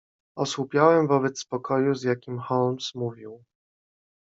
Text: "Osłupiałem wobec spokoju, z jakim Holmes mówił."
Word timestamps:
"Osłupiałem 0.35 1.07
wobec 1.07 1.39
spokoju, 1.39 1.95
z 1.95 2.03
jakim 2.03 2.39
Holmes 2.39 2.95
mówił." 2.95 3.43